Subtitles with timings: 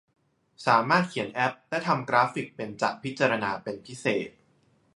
[0.67, 4.29] สามารถเขียนแอพและทำกราฟฟิคเป็นจะพิจารณาเป็นพิเศษ